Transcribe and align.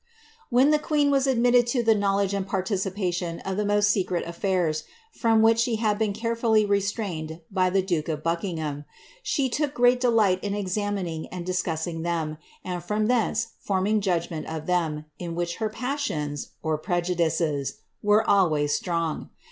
^ 0.01 0.03
When 0.49 0.71
the 0.71 0.79
queen 0.79 1.11
was 1.11 1.27
admitted 1.27 1.67
to 1.67 1.83
the 1.83 1.93
knowledge 1.93 2.33
and 2.33 2.47
participttioo 2.47 3.39
of 3.45 3.55
the 3.55 3.65
most 3.65 3.91
secret 3.91 4.25
affiiirs, 4.25 4.81
(from 5.11 5.43
which 5.43 5.59
she 5.59 5.75
had 5.75 5.99
been 5.99 6.11
carefully 6.11 6.65
restrained 6.65 7.41
by 7.51 7.69
the 7.69 7.83
duke 7.83 8.09
of 8.09 8.23
Buckingham,) 8.23 8.85
she 9.21 9.47
took 9.47 9.75
great 9.75 9.99
delight 9.99 10.43
in 10.43 10.55
examining 10.55 11.27
and 11.27 11.45
discussing 11.45 12.01
them, 12.01 12.39
and 12.65 12.83
from 12.83 13.05
thence 13.05 13.49
forming 13.59 14.01
judgment 14.01 14.47
of 14.47 14.65
them, 14.65 15.05
in 15.19 15.35
which 15.35 15.57
her 15.57 15.69
passions 15.69 16.49
(prejudices) 16.81 17.81
were 18.01 18.27
always 18.27 18.73
strong. 18.73 19.29